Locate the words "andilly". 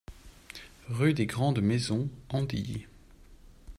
2.29-2.87